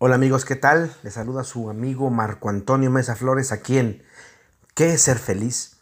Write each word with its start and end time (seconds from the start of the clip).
Hola 0.00 0.14
amigos, 0.14 0.44
¿qué 0.44 0.54
tal? 0.54 0.94
Les 1.02 1.14
saluda 1.14 1.42
su 1.42 1.68
amigo 1.70 2.08
Marco 2.08 2.50
Antonio 2.50 2.88
Mesa 2.88 3.16
Flores 3.16 3.50
aquí 3.50 3.78
en 3.78 4.04
¿Qué 4.76 4.92
es 4.92 5.02
ser 5.02 5.18
feliz? 5.18 5.80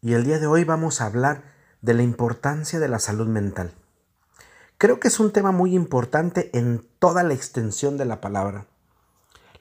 Y 0.00 0.12
el 0.12 0.22
día 0.22 0.38
de 0.38 0.46
hoy 0.46 0.62
vamos 0.62 1.00
a 1.00 1.06
hablar 1.06 1.42
de 1.82 1.94
la 1.94 2.04
importancia 2.04 2.78
de 2.78 2.86
la 2.86 3.00
salud 3.00 3.26
mental. 3.26 3.72
Creo 4.78 5.00
que 5.00 5.08
es 5.08 5.18
un 5.18 5.32
tema 5.32 5.50
muy 5.50 5.74
importante 5.74 6.56
en 6.56 6.86
toda 7.00 7.24
la 7.24 7.34
extensión 7.34 7.96
de 7.96 8.04
la 8.04 8.20
palabra. 8.20 8.68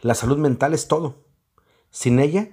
La 0.04 0.14
salud 0.14 0.38
mental 0.38 0.76
es 0.76 0.88
todo. 0.88 1.16
Sin 1.90 2.20
ella, 2.20 2.50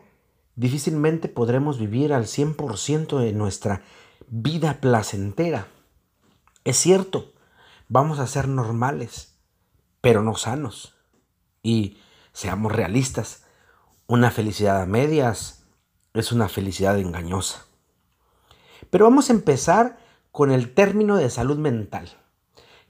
difícilmente 0.57 1.29
podremos 1.29 1.79
vivir 1.79 2.15
al 2.15 2.25
100% 2.25 3.19
de 3.19 3.35
nuestra 3.35 3.83
vida 4.29 4.79
placentera. 4.81 5.67
Es 6.65 6.79
cierto, 6.79 7.35
vamos 7.91 8.19
a 8.19 8.27
ser 8.27 8.49
normales, 8.49 9.35
pero 10.01 10.23
no 10.23 10.37
sanos 10.37 10.94
y 11.65 11.97
seamos 12.33 12.71
realistas, 12.71 13.43
una 14.07 14.31
felicidad 14.31 14.83
a 14.83 14.87
medias 14.87 15.65
es 16.13 16.31
una 16.31 16.49
felicidad 16.49 16.97
engañosa. 16.99 17.65
Pero 18.91 19.07
vamos 19.07 19.31
a 19.31 19.33
empezar 19.33 19.99
con 20.31 20.53
el 20.53 20.73
término 20.73 21.17
de 21.17 21.31
salud 21.31 21.59
mental. 21.59 22.09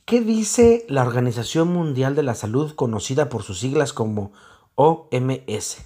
¿Qué 0.05 0.21
dice 0.21 0.85
la 0.89 1.03
Organización 1.03 1.69
Mundial 1.69 2.15
de 2.15 2.23
la 2.23 2.35
Salud, 2.35 2.75
conocida 2.75 3.31
por 3.31 3.43
sus 3.43 3.61
siglas 3.61 3.95
como 3.95 4.33
OMS? 4.75 5.79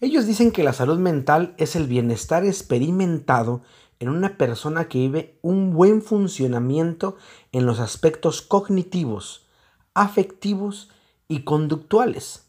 Ellos 0.00 0.26
dicen 0.26 0.52
que 0.52 0.64
la 0.64 0.74
salud 0.74 0.98
mental 0.98 1.54
es 1.56 1.76
el 1.76 1.86
bienestar 1.86 2.44
experimentado 2.44 3.62
en 3.98 4.10
una 4.10 4.36
persona 4.36 4.88
que 4.88 4.98
vive 4.98 5.38
un 5.40 5.72
buen 5.72 6.02
funcionamiento 6.02 7.16
en 7.52 7.64
los 7.64 7.80
aspectos 7.80 8.42
cognitivos, 8.42 9.46
afectivos 9.94 10.90
y 11.28 11.42
conductuales. 11.42 12.46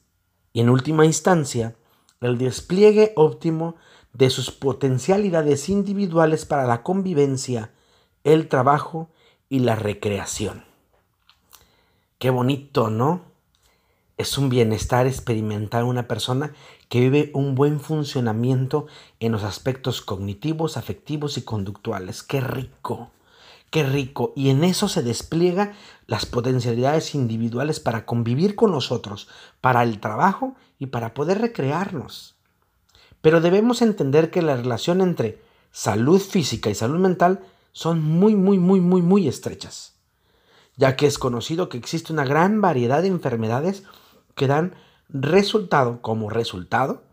Y 0.54 0.62
en 0.62 0.70
última 0.70 1.06
instancia, 1.06 1.76
el 2.22 2.38
despliegue 2.38 3.14
óptimo 3.16 3.76
de 4.14 4.30
sus 4.30 4.52
potencialidades 4.52 5.70
individuales 5.70 6.46
para 6.46 6.66
la 6.66 6.82
convivencia, 6.84 7.72
el 8.24 8.48
trabajo 8.48 9.10
y 9.50 9.60
la 9.60 9.76
recreación. 9.76 10.66
Qué 12.18 12.32
bonito, 12.32 12.90
¿no? 12.90 13.22
Es 14.18 14.40
un 14.40 14.50
bienestar 14.50 15.06
experimentar 15.06 15.84
una 15.84 16.08
persona 16.08 16.54
que 16.90 17.00
vive 17.00 17.30
un 17.36 17.54
buen 17.54 17.80
funcionamiento 17.80 18.88
en 19.20 19.34
los 19.34 19.44
aspectos 19.44 20.02
cognitivos, 20.02 20.78
afectivos 20.78 21.38
y 21.38 21.44
conductuales. 21.44 22.24
Qué 22.24 22.42
rico. 22.42 23.12
Qué 23.70 23.84
rico. 23.84 24.34
Y 24.36 24.50
en 24.50 24.64
eso 24.64 24.88
se 24.88 25.04
despliega 25.04 25.74
las 26.06 26.26
potencialidades 26.26 27.16
individuales 27.16 27.80
para 27.80 28.06
convivir 28.06 28.56
con 28.56 28.72
nosotros, 28.72 29.28
para 29.62 29.84
el 29.84 30.00
trabajo 30.00 30.56
y 30.80 30.88
para 30.88 31.14
poder 31.14 31.42
recrearnos. 31.42 32.36
Pero 33.22 33.42
debemos 33.42 33.82
entender 33.82 34.32
que 34.32 34.42
la 34.42 34.56
relación 34.56 35.02
entre 35.02 35.42
salud 35.72 36.22
física 36.22 36.70
y 36.70 36.76
salud 36.76 37.00
mental 37.00 37.42
son 37.74 38.02
muy, 38.02 38.36
muy, 38.36 38.58
muy, 38.58 38.80
muy, 38.80 39.02
muy 39.02 39.28
estrechas, 39.28 39.96
ya 40.78 40.96
que 40.96 41.06
es 41.06 41.20
conocido 41.20 41.70
que 41.70 41.78
existe 41.78 42.14
una 42.14 42.26
gran 42.26 42.62
variedad 42.62 43.02
de 43.02 43.10
enfermedades 43.10 43.84
que 44.34 44.48
dan 44.48 44.76
resultado 45.10 46.02
como 46.02 46.30
resultado 46.30 47.04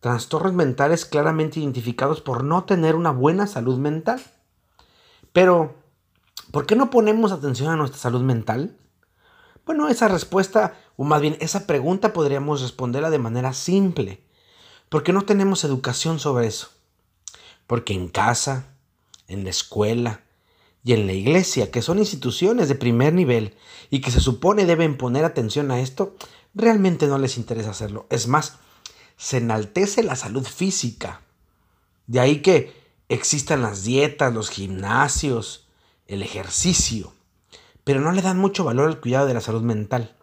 trastornos 0.00 0.52
mentales 0.52 1.06
claramente 1.06 1.60
identificados 1.60 2.20
por 2.20 2.44
no 2.44 2.64
tener 2.64 2.94
una 2.94 3.10
buena 3.10 3.46
salud 3.46 3.78
mental. 3.78 4.22
Pero 5.32 5.76
¿Por 6.54 6.66
qué 6.66 6.76
no 6.76 6.88
ponemos 6.88 7.32
atención 7.32 7.68
a 7.68 7.74
nuestra 7.74 7.98
salud 7.98 8.20
mental? 8.20 8.78
Bueno, 9.66 9.88
esa 9.88 10.06
respuesta, 10.06 10.78
o 10.96 11.02
más 11.02 11.20
bien 11.20 11.36
esa 11.40 11.66
pregunta 11.66 12.12
podríamos 12.12 12.62
responderla 12.62 13.10
de 13.10 13.18
manera 13.18 13.52
simple. 13.52 14.22
Porque 14.88 15.12
no 15.12 15.22
tenemos 15.22 15.64
educación 15.64 16.20
sobre 16.20 16.46
eso. 16.46 16.68
Porque 17.66 17.92
en 17.92 18.06
casa, 18.06 18.68
en 19.26 19.42
la 19.42 19.50
escuela 19.50 20.20
y 20.84 20.92
en 20.92 21.08
la 21.08 21.12
iglesia, 21.12 21.72
que 21.72 21.82
son 21.82 21.98
instituciones 21.98 22.68
de 22.68 22.76
primer 22.76 23.14
nivel 23.14 23.56
y 23.90 24.00
que 24.00 24.12
se 24.12 24.20
supone 24.20 24.64
deben 24.64 24.96
poner 24.96 25.24
atención 25.24 25.72
a 25.72 25.80
esto, 25.80 26.14
realmente 26.54 27.08
no 27.08 27.18
les 27.18 27.36
interesa 27.36 27.70
hacerlo. 27.70 28.06
Es 28.10 28.28
más, 28.28 28.58
se 29.16 29.38
enaltece 29.38 30.04
la 30.04 30.14
salud 30.14 30.44
física. 30.46 31.20
De 32.06 32.20
ahí 32.20 32.42
que 32.42 32.80
existan 33.08 33.60
las 33.60 33.82
dietas, 33.82 34.32
los 34.32 34.50
gimnasios, 34.50 35.63
el 36.06 36.22
ejercicio, 36.22 37.12
pero 37.84 38.00
no 38.00 38.12
le 38.12 38.22
dan 38.22 38.38
mucho 38.38 38.64
valor 38.64 38.88
al 38.88 39.00
cuidado 39.00 39.26
de 39.26 39.34
la 39.34 39.40
salud 39.40 39.62
mental. 39.62 40.16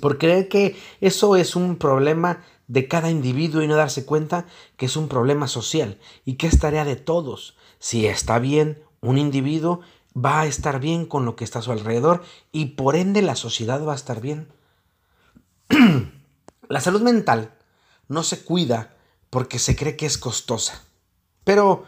Por 0.00 0.18
creer 0.18 0.48
que 0.48 0.76
eso 1.00 1.36
es 1.36 1.54
un 1.56 1.76
problema 1.76 2.42
de 2.66 2.88
cada 2.88 3.10
individuo 3.10 3.62
y 3.62 3.68
no 3.68 3.76
darse 3.76 4.06
cuenta 4.06 4.46
que 4.76 4.86
es 4.86 4.96
un 4.96 5.08
problema 5.08 5.48
social 5.48 5.98
y 6.24 6.34
que 6.34 6.46
es 6.46 6.58
tarea 6.58 6.84
de 6.84 6.96
todos. 6.96 7.56
Si 7.78 8.06
está 8.06 8.38
bien 8.38 8.82
un 9.00 9.18
individuo, 9.18 9.80
va 10.16 10.40
a 10.40 10.46
estar 10.46 10.80
bien 10.80 11.06
con 11.06 11.24
lo 11.24 11.36
que 11.36 11.44
está 11.44 11.58
a 11.58 11.62
su 11.62 11.72
alrededor 11.72 12.22
y 12.50 12.66
por 12.66 12.96
ende 12.96 13.20
la 13.22 13.36
sociedad 13.36 13.84
va 13.84 13.92
a 13.92 13.96
estar 13.96 14.20
bien. 14.20 14.48
la 16.68 16.80
salud 16.80 17.02
mental 17.02 17.54
no 18.08 18.22
se 18.22 18.42
cuida 18.44 18.96
porque 19.30 19.58
se 19.58 19.76
cree 19.76 19.96
que 19.96 20.06
es 20.06 20.18
costosa. 20.18 20.82
Pero 21.44 21.84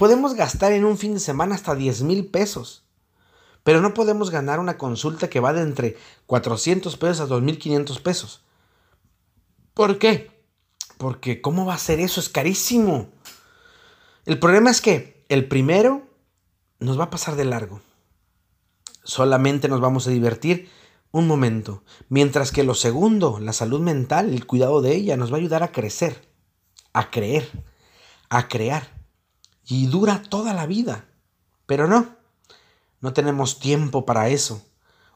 Podemos 0.00 0.32
gastar 0.32 0.72
en 0.72 0.86
un 0.86 0.96
fin 0.96 1.12
de 1.12 1.20
semana 1.20 1.54
hasta 1.54 1.74
10 1.74 2.04
mil 2.04 2.24
pesos. 2.24 2.84
Pero 3.64 3.82
no 3.82 3.92
podemos 3.92 4.30
ganar 4.30 4.58
una 4.58 4.78
consulta 4.78 5.28
que 5.28 5.40
va 5.40 5.52
de 5.52 5.60
entre 5.60 5.98
400 6.24 6.96
pesos 6.96 7.20
a 7.20 7.28
2.500 7.30 8.00
pesos. 8.00 8.42
¿Por 9.74 9.98
qué? 9.98 10.30
Porque 10.96 11.42
¿cómo 11.42 11.66
va 11.66 11.74
a 11.74 11.78
ser 11.78 12.00
eso? 12.00 12.18
Es 12.18 12.30
carísimo. 12.30 13.10
El 14.24 14.38
problema 14.38 14.70
es 14.70 14.80
que 14.80 15.26
el 15.28 15.46
primero 15.48 16.08
nos 16.78 16.98
va 16.98 17.04
a 17.04 17.10
pasar 17.10 17.36
de 17.36 17.44
largo. 17.44 17.82
Solamente 19.04 19.68
nos 19.68 19.82
vamos 19.82 20.06
a 20.06 20.12
divertir 20.12 20.70
un 21.10 21.26
momento. 21.26 21.84
Mientras 22.08 22.52
que 22.52 22.64
lo 22.64 22.72
segundo, 22.72 23.38
la 23.38 23.52
salud 23.52 23.80
mental, 23.80 24.32
el 24.32 24.46
cuidado 24.46 24.80
de 24.80 24.96
ella, 24.96 25.18
nos 25.18 25.30
va 25.30 25.36
a 25.36 25.40
ayudar 25.40 25.62
a 25.62 25.72
crecer, 25.72 26.26
a 26.94 27.10
creer, 27.10 27.50
a 28.30 28.48
crear 28.48 28.99
y 29.70 29.86
dura 29.86 30.22
toda 30.28 30.52
la 30.52 30.66
vida. 30.66 31.04
Pero 31.66 31.86
no, 31.86 32.08
no 33.00 33.12
tenemos 33.12 33.60
tiempo 33.60 34.04
para 34.04 34.28
eso, 34.28 34.62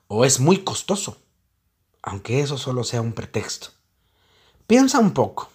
o 0.06 0.24
es 0.24 0.38
muy 0.40 0.58
costoso, 0.58 1.18
aunque 2.02 2.40
eso 2.40 2.56
solo 2.56 2.84
sea 2.84 3.00
un 3.00 3.12
pretexto. 3.12 3.68
Piensa 4.66 5.00
un 5.00 5.12
poco. 5.12 5.50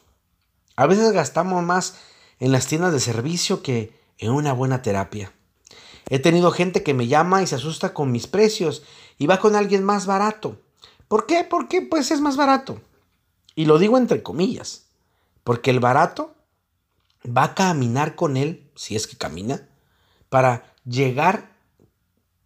A 0.76 0.86
veces 0.86 1.12
gastamos 1.12 1.64
más 1.64 1.96
en 2.40 2.52
las 2.52 2.68
tiendas 2.68 2.94
de 2.94 3.00
servicio 3.00 3.64
que 3.64 3.98
en 4.18 4.32
una 4.32 4.54
buena 4.54 4.82
terapia. 4.82 5.32
He 6.10 6.20
tenido 6.20 6.52
gente 6.52 6.84
que 6.84 6.94
me 6.94 7.08
llama 7.08 7.42
y 7.42 7.48
se 7.48 7.56
asusta 7.56 7.94
con 7.94 8.12
mis 8.12 8.28
precios 8.28 8.84
y 9.18 9.28
va 9.28 9.40
con 9.40 9.56
alguien 9.56 9.84
más 9.84 10.06
barato. 10.06 10.60
¿Por 11.08 11.26
qué? 11.26 11.44
Porque 11.44 11.82
pues 11.82 12.12
es 12.12 12.20
más 12.20 12.36
barato. 12.36 12.82
Y 13.56 13.66
lo 13.66 13.78
digo 13.78 13.98
entre 13.98 14.24
comillas, 14.24 14.88
porque 15.44 15.72
el 15.72 15.80
barato 15.80 16.36
va 17.26 17.44
a 17.44 17.56
caminar 17.56 18.16
con 18.16 18.38
él, 18.38 18.70
si 18.76 18.96
es 18.96 19.08
que 19.08 19.18
camina, 19.18 19.68
para 20.30 20.74
llegar 20.86 21.56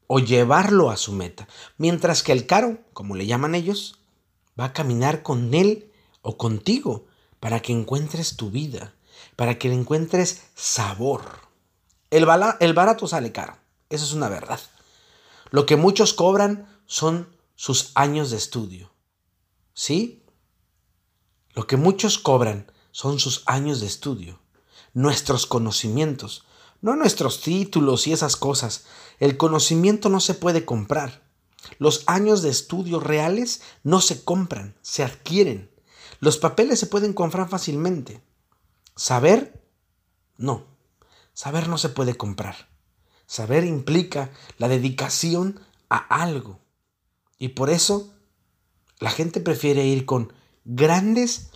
o 0.07 0.19
llevarlo 0.19 0.89
a 0.89 0.97
su 0.97 1.11
meta. 1.13 1.47
Mientras 1.77 2.23
que 2.23 2.31
el 2.31 2.47
caro, 2.47 2.79
como 2.93 3.15
le 3.15 3.25
llaman 3.25 3.55
ellos, 3.55 3.99
va 4.59 4.65
a 4.65 4.73
caminar 4.73 5.23
con 5.23 5.53
él 5.53 5.91
o 6.21 6.37
contigo 6.37 7.05
para 7.39 7.61
que 7.61 7.73
encuentres 7.73 8.35
tu 8.35 8.49
vida, 8.49 8.93
para 9.35 9.57
que 9.57 9.69
le 9.69 9.75
encuentres 9.75 10.43
sabor. 10.55 11.23
El, 12.09 12.27
el 12.59 12.73
barato 12.73 13.07
sale 13.07 13.31
caro, 13.31 13.57
eso 13.89 14.05
es 14.05 14.13
una 14.13 14.29
verdad. 14.29 14.59
Lo 15.49 15.65
que 15.65 15.75
muchos 15.75 16.13
cobran 16.13 16.67
son 16.85 17.35
sus 17.55 17.91
años 17.95 18.31
de 18.31 18.37
estudio. 18.37 18.91
¿Sí? 19.73 20.23
Lo 21.53 21.67
que 21.67 21.77
muchos 21.77 22.17
cobran 22.17 22.71
son 22.91 23.19
sus 23.19 23.43
años 23.47 23.79
de 23.79 23.87
estudio 23.87 24.42
nuestros 24.93 25.45
conocimientos, 25.45 26.45
no 26.81 26.95
nuestros 26.95 27.41
títulos 27.41 28.07
y 28.07 28.13
esas 28.13 28.35
cosas. 28.35 28.85
El 29.19 29.37
conocimiento 29.37 30.09
no 30.09 30.19
se 30.19 30.33
puede 30.33 30.65
comprar. 30.65 31.23
Los 31.79 32.03
años 32.07 32.41
de 32.41 32.49
estudio 32.49 32.99
reales 32.99 33.61
no 33.83 34.01
se 34.01 34.23
compran, 34.23 34.75
se 34.81 35.03
adquieren. 35.03 35.71
Los 36.19 36.37
papeles 36.37 36.79
se 36.79 36.87
pueden 36.87 37.13
comprar 37.13 37.49
fácilmente. 37.49 38.21
Saber, 38.95 39.65
no. 40.37 40.67
Saber 41.33 41.67
no 41.67 41.77
se 41.77 41.89
puede 41.89 42.15
comprar. 42.15 42.69
Saber 43.25 43.63
implica 43.63 44.31
la 44.57 44.67
dedicación 44.67 45.59
a 45.89 45.97
algo. 45.97 46.59
Y 47.39 47.49
por 47.49 47.69
eso 47.69 48.13
la 48.99 49.09
gente 49.09 49.39
prefiere 49.39 49.85
ir 49.85 50.05
con 50.05 50.33
grandes 50.65 51.49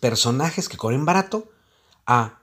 personajes 0.00 0.68
que 0.68 0.76
cobren 0.76 1.04
barato 1.04 1.50
a 2.06 2.40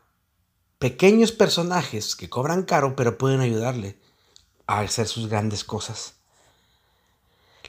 pequeños 0.84 1.32
personajes 1.32 2.14
que 2.14 2.28
cobran 2.28 2.64
caro 2.64 2.98
pero 2.98 3.18
pueden 3.18 3.40
ayudarle 3.40 3.96
a 4.68 4.82
hacer 4.82 5.08
sus 5.08 5.30
grandes 5.30 5.64
cosas. 5.64 6.16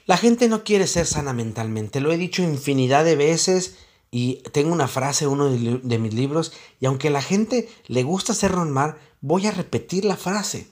La 0.05 0.17
gente 0.17 0.49
no 0.49 0.65
quiere 0.65 0.85
ser 0.85 1.05
sana 1.05 1.31
mentalmente, 1.31 2.01
lo 2.01 2.11
he 2.11 2.17
dicho 2.17 2.43
infinidad 2.43 3.05
de 3.05 3.15
veces 3.15 3.77
y 4.11 4.43
tengo 4.51 4.73
una 4.73 4.89
frase 4.89 5.27
uno 5.27 5.49
de, 5.49 5.97
mis 5.97 6.13
libros 6.13 6.51
y 6.81 6.87
aunque 6.87 7.07
a 7.07 7.11
la 7.11 7.21
gente 7.21 7.69
le 7.87 8.03
gusta 8.03 8.33
ser 8.33 8.53
normal, 8.53 8.97
voy 9.21 9.47
a 9.47 9.51
repetir 9.51 10.03
la 10.03 10.17
frase. 10.17 10.67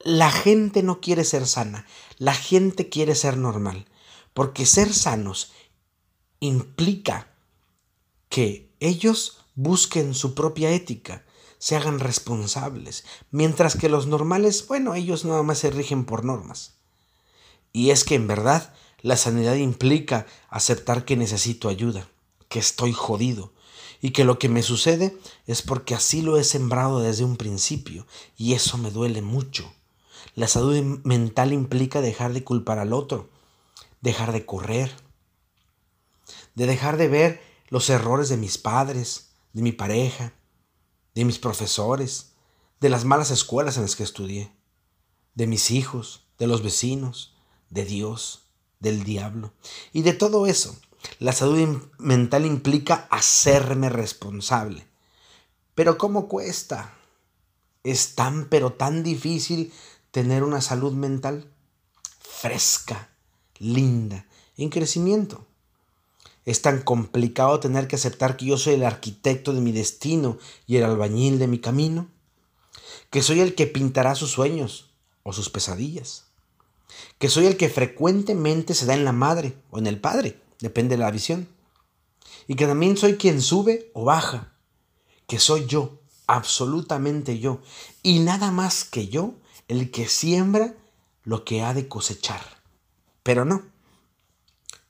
La 0.00 0.32
gente 0.32 0.82
no 0.82 1.00
quiere 1.00 1.22
ser 1.22 1.46
sana, 1.46 1.86
la 2.18 2.34
gente 2.34 2.88
quiere 2.88 3.14
ser 3.14 3.36
normal, 3.36 3.86
porque 4.34 4.66
ser 4.66 4.92
sanos 4.92 5.52
implica 6.40 7.28
que 8.28 8.72
ellos 8.80 9.44
busquen 9.54 10.14
su 10.14 10.34
propia 10.34 10.72
ética, 10.72 11.25
se 11.58 11.76
hagan 11.76 12.00
responsables, 12.00 13.04
mientras 13.30 13.76
que 13.76 13.88
los 13.88 14.06
normales, 14.06 14.66
bueno, 14.66 14.94
ellos 14.94 15.24
nada 15.24 15.42
más 15.42 15.58
se 15.58 15.70
rigen 15.70 16.04
por 16.04 16.24
normas. 16.24 16.74
Y 17.72 17.90
es 17.90 18.04
que 18.04 18.14
en 18.14 18.26
verdad 18.26 18.74
la 19.02 19.16
sanidad 19.16 19.54
implica 19.54 20.26
aceptar 20.48 21.04
que 21.04 21.16
necesito 21.16 21.68
ayuda 21.68 22.08
que 22.48 22.58
estoy 22.58 22.92
jodido 22.92 23.52
y 24.00 24.10
que 24.10 24.24
lo 24.24 24.38
que 24.38 24.48
me 24.48 24.62
sucede 24.62 25.16
es 25.46 25.62
porque 25.62 25.94
así 25.94 26.22
lo 26.22 26.38
he 26.38 26.44
sembrado 26.44 27.00
desde 27.00 27.24
un 27.24 27.36
principio 27.36 28.06
y 28.36 28.54
eso 28.54 28.78
me 28.78 28.90
duele 28.90 29.22
mucho. 29.22 29.72
La 30.34 30.48
salud 30.48 31.00
mental 31.04 31.52
implica 31.52 32.00
dejar 32.00 32.32
de 32.32 32.44
culpar 32.44 32.78
al 32.78 32.92
otro, 32.92 33.30
dejar 34.00 34.32
de 34.32 34.44
correr, 34.44 34.92
de 36.54 36.66
dejar 36.66 36.96
de 36.96 37.08
ver 37.08 37.42
los 37.68 37.90
errores 37.90 38.28
de 38.28 38.36
mis 38.36 38.58
padres, 38.58 39.30
de 39.52 39.62
mi 39.62 39.72
pareja, 39.72 40.32
de 41.16 41.24
mis 41.24 41.40
profesores, 41.40 42.30
de 42.78 42.88
las 42.88 43.04
malas 43.04 43.32
escuelas 43.32 43.76
en 43.76 43.82
las 43.82 43.96
que 43.96 44.04
estudié, 44.04 44.52
de 45.34 45.48
mis 45.48 45.72
hijos, 45.72 46.22
de 46.38 46.46
los 46.46 46.62
vecinos, 46.62 47.34
de 47.70 47.84
Dios, 47.84 48.44
del 48.78 49.02
diablo 49.02 49.52
y 49.92 50.02
de 50.02 50.12
todo 50.12 50.46
eso 50.46 50.76
la 51.18 51.32
salud 51.32 51.82
mental 51.98 52.46
implica 52.46 53.06
hacerme 53.10 53.88
responsable. 53.88 54.86
Pero 55.74 55.98
¿cómo 55.98 56.28
cuesta? 56.28 56.94
Es 57.84 58.14
tan 58.14 58.48
pero 58.48 58.72
tan 58.72 59.02
difícil 59.02 59.72
tener 60.10 60.42
una 60.42 60.60
salud 60.60 60.92
mental 60.92 61.50
fresca, 62.20 63.10
linda, 63.58 64.26
en 64.56 64.68
crecimiento. 64.68 65.46
Es 66.46 66.62
tan 66.62 66.80
complicado 66.80 67.60
tener 67.60 67.88
que 67.88 67.96
aceptar 67.96 68.36
que 68.36 68.46
yo 68.46 68.56
soy 68.56 68.74
el 68.74 68.84
arquitecto 68.84 69.52
de 69.52 69.60
mi 69.60 69.72
destino 69.72 70.38
y 70.66 70.76
el 70.76 70.84
albañil 70.84 71.38
de 71.38 71.48
mi 71.48 71.58
camino, 71.58 72.08
que 73.10 73.20
soy 73.20 73.40
el 73.40 73.54
que 73.54 73.66
pintará 73.66 74.14
sus 74.14 74.30
sueños 74.30 74.90
o 75.24 75.32
sus 75.32 75.50
pesadillas, 75.50 76.24
que 77.18 77.28
soy 77.28 77.46
el 77.46 77.56
que 77.56 77.68
frecuentemente 77.68 78.74
se 78.74 78.86
da 78.86 78.94
en 78.94 79.04
la 79.04 79.12
madre 79.12 79.56
o 79.70 79.78
en 79.78 79.88
el 79.88 80.00
padre, 80.00 80.40
depende 80.60 80.96
de 80.96 81.02
la 81.02 81.10
visión. 81.10 81.48
Y 82.46 82.54
que 82.54 82.66
también 82.66 82.96
soy 82.96 83.16
quien 83.16 83.42
sube 83.42 83.90
o 83.92 84.04
baja, 84.04 84.52
que 85.26 85.40
soy 85.40 85.66
yo, 85.66 85.98
absolutamente 86.28 87.40
yo, 87.40 87.60
y 88.04 88.20
nada 88.20 88.52
más 88.52 88.84
que 88.84 89.08
yo, 89.08 89.34
el 89.66 89.90
que 89.90 90.08
siembra 90.08 90.76
lo 91.24 91.44
que 91.44 91.62
ha 91.62 91.74
de 91.74 91.88
cosechar. 91.88 92.40
Pero 93.24 93.44
no, 93.44 93.64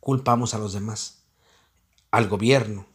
culpamos 0.00 0.52
a 0.52 0.58
los 0.58 0.74
demás, 0.74 1.22
al 2.16 2.28
gobierno. 2.28 2.86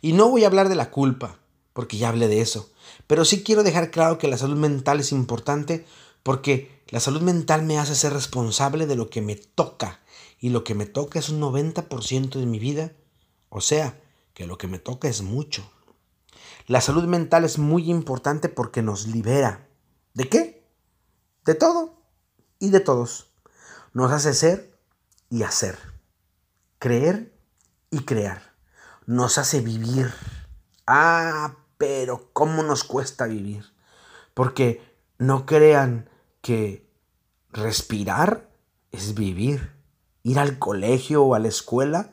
Y 0.00 0.12
no 0.12 0.28
voy 0.28 0.44
a 0.44 0.48
hablar 0.48 0.68
de 0.68 0.74
la 0.74 0.90
culpa, 0.90 1.38
porque 1.72 1.96
ya 1.96 2.08
hablé 2.08 2.28
de 2.28 2.40
eso, 2.40 2.70
pero 3.06 3.24
sí 3.24 3.42
quiero 3.42 3.62
dejar 3.62 3.90
claro 3.90 4.18
que 4.18 4.28
la 4.28 4.38
salud 4.38 4.56
mental 4.56 5.00
es 5.00 5.12
importante 5.12 5.84
porque 6.22 6.82
la 6.88 7.00
salud 7.00 7.20
mental 7.20 7.62
me 7.64 7.78
hace 7.78 7.94
ser 7.94 8.12
responsable 8.12 8.86
de 8.86 8.96
lo 8.96 9.10
que 9.10 9.22
me 9.22 9.36
toca 9.36 10.00
y 10.40 10.50
lo 10.50 10.64
que 10.64 10.74
me 10.74 10.86
toca 10.86 11.18
es 11.18 11.28
un 11.28 11.40
90% 11.40 12.38
de 12.38 12.46
mi 12.46 12.58
vida, 12.58 12.92
o 13.48 13.60
sea, 13.60 14.00
que 14.32 14.46
lo 14.46 14.58
que 14.58 14.66
me 14.66 14.78
toca 14.78 15.08
es 15.08 15.22
mucho. 15.22 15.70
La 16.66 16.80
salud 16.80 17.04
mental 17.04 17.44
es 17.44 17.58
muy 17.58 17.90
importante 17.90 18.48
porque 18.48 18.82
nos 18.82 19.06
libera. 19.06 19.68
¿De 20.14 20.28
qué? 20.28 20.66
De 21.44 21.54
todo 21.54 22.02
y 22.58 22.70
de 22.70 22.80
todos. 22.80 23.30
Nos 23.92 24.10
hace 24.10 24.34
ser 24.34 24.76
y 25.30 25.42
hacer. 25.42 25.78
Creer 26.78 27.38
y 27.90 28.00
crear. 28.00 28.53
Nos 29.06 29.38
hace 29.38 29.60
vivir. 29.60 30.12
Ah, 30.86 31.56
pero 31.78 32.30
¿cómo 32.32 32.62
nos 32.62 32.84
cuesta 32.84 33.26
vivir? 33.26 33.64
Porque 34.34 34.82
no 35.18 35.46
crean 35.46 36.08
que 36.40 36.88
respirar 37.50 38.50
es 38.90 39.14
vivir 39.14 39.74
ir 40.24 40.38
al 40.38 40.58
colegio 40.58 41.22
o 41.22 41.34
a 41.34 41.38
la 41.38 41.48
escuela, 41.48 42.10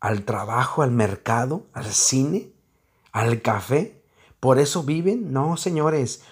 al 0.00 0.24
trabajo, 0.24 0.82
al 0.82 0.92
mercado, 0.92 1.66
al 1.74 1.86
cine, 1.86 2.52
al 3.12 3.42
café. 3.42 4.02
Por 4.38 4.58
eso 4.58 4.84
viven. 4.84 5.32
No, 5.32 5.58
señores, 5.58 6.22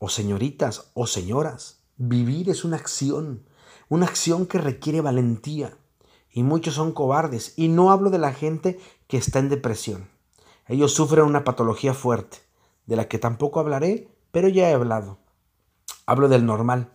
o 0.00 0.08
señoritas, 0.08 0.90
o 0.94 1.06
señoras. 1.06 1.78
Vivir 1.96 2.50
es 2.50 2.64
una 2.64 2.76
acción, 2.76 3.44
una 3.88 4.06
acción 4.06 4.46
que 4.46 4.58
requiere 4.58 5.00
valentía. 5.00 5.76
Y 6.32 6.42
muchos 6.42 6.74
son 6.74 6.92
cobardes. 6.92 7.52
Y 7.56 7.68
no 7.68 7.92
hablo 7.92 8.10
de 8.10 8.18
la 8.18 8.32
gente 8.32 8.80
que 9.14 9.18
está 9.18 9.38
en 9.38 9.48
depresión. 9.48 10.08
Ellos 10.66 10.92
sufren 10.92 11.24
una 11.24 11.44
patología 11.44 11.94
fuerte, 11.94 12.38
de 12.86 12.96
la 12.96 13.06
que 13.06 13.20
tampoco 13.20 13.60
hablaré, 13.60 14.08
pero 14.32 14.48
ya 14.48 14.68
he 14.68 14.74
hablado. 14.74 15.18
Hablo 16.04 16.28
del 16.28 16.46
normal, 16.46 16.90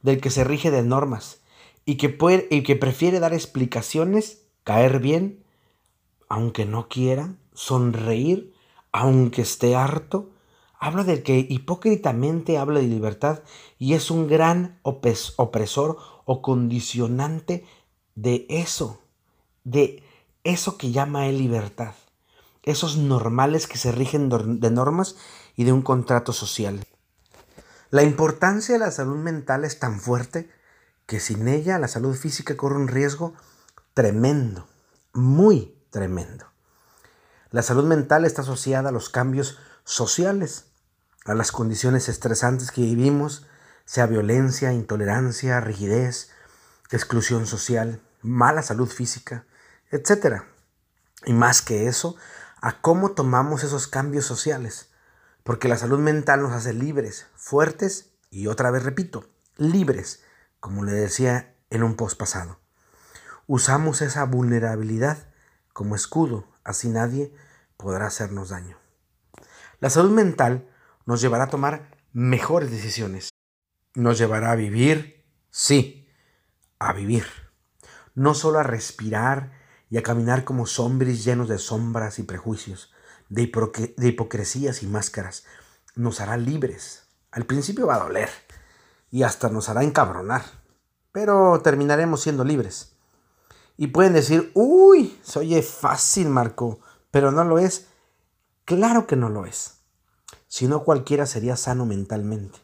del 0.00 0.20
que 0.20 0.30
se 0.30 0.44
rige 0.44 0.70
de 0.70 0.84
normas, 0.84 1.40
y 1.84 1.96
que, 1.96 2.10
puede, 2.10 2.46
y 2.48 2.62
que 2.62 2.76
prefiere 2.76 3.18
dar 3.18 3.34
explicaciones, 3.34 4.44
caer 4.62 5.00
bien, 5.00 5.42
aunque 6.28 6.64
no 6.64 6.86
quiera, 6.86 7.34
sonreír, 7.54 8.54
aunque 8.92 9.42
esté 9.42 9.74
harto. 9.74 10.30
Habla 10.78 11.02
del 11.02 11.24
que 11.24 11.44
hipócritamente 11.50 12.56
habla 12.56 12.78
de 12.78 12.86
libertad 12.86 13.40
y 13.80 13.94
es 13.94 14.12
un 14.12 14.28
gran 14.28 14.78
opresor 14.84 15.98
o 16.24 16.40
condicionante 16.40 17.66
de 18.14 18.46
eso, 18.48 19.00
de 19.64 20.04
eso 20.48 20.78
que 20.78 20.92
llama 20.92 21.26
él 21.26 21.36
libertad, 21.36 21.92
esos 22.62 22.96
normales 22.96 23.66
que 23.66 23.76
se 23.76 23.92
rigen 23.92 24.30
de 24.30 24.70
normas 24.70 25.16
y 25.56 25.64
de 25.64 25.72
un 25.72 25.82
contrato 25.82 26.32
social. 26.32 26.86
La 27.90 28.02
importancia 28.02 28.74
de 28.74 28.78
la 28.78 28.90
salud 28.90 29.18
mental 29.18 29.66
es 29.66 29.78
tan 29.78 30.00
fuerte 30.00 30.50
que 31.04 31.20
sin 31.20 31.48
ella 31.48 31.78
la 31.78 31.88
salud 31.88 32.16
física 32.16 32.56
corre 32.56 32.76
un 32.76 32.88
riesgo 32.88 33.34
tremendo, 33.92 34.66
muy 35.12 35.74
tremendo. 35.90 36.46
La 37.50 37.62
salud 37.62 37.84
mental 37.84 38.24
está 38.24 38.40
asociada 38.40 38.88
a 38.88 38.92
los 38.92 39.10
cambios 39.10 39.58
sociales, 39.84 40.66
a 41.26 41.34
las 41.34 41.52
condiciones 41.52 42.08
estresantes 42.08 42.70
que 42.70 42.80
vivimos, 42.80 43.46
sea 43.84 44.06
violencia, 44.06 44.72
intolerancia, 44.72 45.60
rigidez, 45.60 46.30
exclusión 46.90 47.46
social, 47.46 48.00
mala 48.22 48.62
salud 48.62 48.88
física, 48.88 49.44
etc. 49.90 50.42
Y 51.24 51.32
más 51.32 51.62
que 51.62 51.88
eso, 51.88 52.16
a 52.60 52.80
cómo 52.80 53.12
tomamos 53.12 53.64
esos 53.64 53.86
cambios 53.86 54.24
sociales, 54.24 54.90
porque 55.44 55.68
la 55.68 55.76
salud 55.76 55.98
mental 55.98 56.42
nos 56.42 56.52
hace 56.52 56.72
libres, 56.72 57.26
fuertes 57.34 58.12
y 58.30 58.46
otra 58.46 58.70
vez 58.70 58.82
repito, 58.82 59.30
libres 59.56 60.22
como 60.60 60.84
le 60.84 60.92
decía 60.92 61.54
en 61.70 61.82
un 61.82 61.94
post 61.94 62.18
pasado. 62.18 62.60
Usamos 63.46 64.02
esa 64.02 64.24
vulnerabilidad 64.24 65.28
como 65.72 65.94
escudo, 65.94 66.46
así 66.64 66.88
nadie 66.88 67.32
podrá 67.76 68.06
hacernos 68.06 68.50
daño. 68.50 68.76
La 69.80 69.90
salud 69.90 70.10
mental 70.10 70.68
nos 71.06 71.20
llevará 71.20 71.44
a 71.44 71.50
tomar 71.50 71.96
mejores 72.12 72.70
decisiones. 72.70 73.30
Nos 73.94 74.18
llevará 74.18 74.50
a 74.50 74.56
vivir, 74.56 75.24
sí, 75.50 76.08
a 76.78 76.92
vivir. 76.92 77.24
No 78.14 78.34
solo 78.34 78.58
a 78.58 78.64
respirar 78.64 79.52
y 79.90 79.96
a 79.96 80.02
caminar 80.02 80.44
como 80.44 80.66
sombris 80.66 81.24
llenos 81.24 81.48
de 81.48 81.58
sombras 81.58 82.18
y 82.18 82.22
prejuicios, 82.22 82.92
de, 83.28 83.50
de 83.96 84.08
hipocresías 84.08 84.82
y 84.82 84.86
máscaras. 84.86 85.44
Nos 85.94 86.20
hará 86.20 86.36
libres. 86.36 87.04
Al 87.30 87.46
principio 87.46 87.86
va 87.86 87.96
a 87.96 88.04
doler 88.04 88.30
y 89.10 89.22
hasta 89.22 89.48
nos 89.48 89.68
hará 89.68 89.84
encabronar, 89.84 90.42
pero 91.12 91.60
terminaremos 91.62 92.22
siendo 92.22 92.44
libres. 92.44 92.92
Y 93.76 93.88
pueden 93.88 94.12
decir, 94.12 94.50
uy, 94.54 95.18
se 95.22 95.38
oye 95.38 95.62
fácil, 95.62 96.28
Marco, 96.28 96.80
pero 97.10 97.30
no 97.30 97.44
lo 97.44 97.58
es. 97.58 97.86
Claro 98.64 99.06
que 99.06 99.16
no 99.16 99.28
lo 99.28 99.46
es. 99.46 99.78
Si 100.48 100.66
no, 100.66 100.82
cualquiera 100.82 101.26
sería 101.26 101.56
sano 101.56 101.86
mentalmente. 101.86 102.58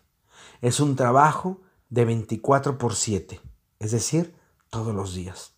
Es 0.60 0.80
un 0.80 0.96
trabajo 0.96 1.60
de 1.88 2.04
24 2.04 2.78
por 2.78 2.94
7, 2.94 3.40
es 3.78 3.90
decir, 3.92 4.34
todos 4.70 4.94
los 4.94 5.14
días. 5.14 5.53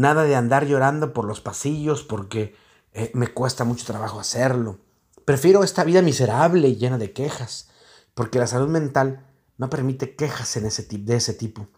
Nada 0.00 0.22
de 0.22 0.34
andar 0.34 0.66
llorando 0.66 1.12
por 1.12 1.26
los 1.26 1.42
pasillos 1.42 2.04
porque 2.04 2.56
eh, 2.94 3.10
me 3.12 3.28
cuesta 3.28 3.64
mucho 3.64 3.84
trabajo 3.84 4.18
hacerlo. 4.18 4.78
Prefiero 5.26 5.62
esta 5.62 5.84
vida 5.84 6.00
miserable 6.00 6.68
y 6.68 6.76
llena 6.76 6.96
de 6.96 7.12
quejas, 7.12 7.68
porque 8.14 8.38
la 8.38 8.46
salud 8.46 8.68
mental 8.68 9.26
no 9.58 9.68
permite 9.68 10.16
quejas 10.16 10.58
de 10.58 11.16
ese 11.16 11.34
tipo. 11.34 11.68